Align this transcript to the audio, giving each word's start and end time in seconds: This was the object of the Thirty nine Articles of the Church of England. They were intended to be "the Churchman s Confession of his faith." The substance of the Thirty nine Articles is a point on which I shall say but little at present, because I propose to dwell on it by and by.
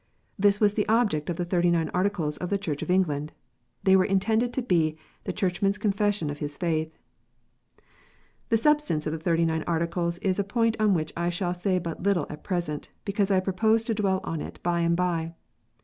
This 0.39 0.59
was 0.59 0.73
the 0.73 0.87
object 0.87 1.29
of 1.29 1.35
the 1.37 1.45
Thirty 1.45 1.69
nine 1.69 1.91
Articles 1.93 2.35
of 2.37 2.49
the 2.49 2.57
Church 2.57 2.81
of 2.81 2.89
England. 2.89 3.33
They 3.83 3.95
were 3.95 4.03
intended 4.03 4.51
to 4.53 4.63
be 4.63 4.97
"the 5.25 5.31
Churchman 5.31 5.69
s 5.69 5.77
Confession 5.77 6.31
of 6.31 6.39
his 6.39 6.57
faith." 6.57 6.97
The 8.49 8.57
substance 8.57 9.05
of 9.05 9.13
the 9.13 9.19
Thirty 9.19 9.45
nine 9.45 9.63
Articles 9.67 10.17
is 10.17 10.39
a 10.39 10.43
point 10.43 10.75
on 10.79 10.95
which 10.95 11.13
I 11.15 11.29
shall 11.29 11.53
say 11.53 11.77
but 11.77 12.01
little 12.01 12.25
at 12.31 12.43
present, 12.43 12.89
because 13.05 13.29
I 13.29 13.41
propose 13.41 13.83
to 13.83 13.93
dwell 13.93 14.21
on 14.23 14.41
it 14.41 14.57
by 14.63 14.79
and 14.79 14.97
by. 14.97 15.35